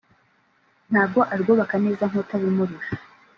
[0.91, 2.93] ntago arwubaka neza nk’utabimurusha